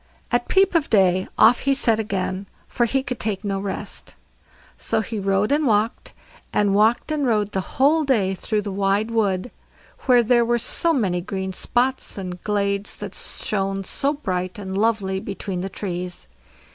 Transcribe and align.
At 0.31 0.47
peep 0.47 0.73
of 0.73 0.89
day 0.89 1.27
off 1.37 1.59
he 1.59 1.75
set 1.75 1.99
again, 1.99 2.47
for 2.67 2.87
he 2.87 3.03
could 3.03 3.19
take 3.19 3.43
no 3.43 3.59
rest. 3.59 4.15
So 4.79 5.01
he 5.01 5.19
rode 5.19 5.51
and 5.51 5.67
walked 5.67 6.13
and 6.51 6.73
walked 6.73 7.11
and 7.11 7.23
rode 7.27 7.51
the 7.51 7.61
whole 7.77 8.03
day 8.03 8.33
through 8.33 8.63
the 8.63 8.71
wide 8.71 9.11
wood, 9.11 9.51
where 10.07 10.23
there 10.23 10.43
were 10.43 10.57
so 10.57 10.91
many 10.91 11.21
green 11.21 11.53
spots 11.53 12.17
and 12.17 12.41
glades 12.43 12.95
that 12.95 13.13
shone 13.13 13.83
so 13.83 14.13
bright 14.13 14.57
and 14.57 14.75
lovely 14.75 15.19
between 15.19 15.61
the 15.61 15.69
trees. 15.69 16.27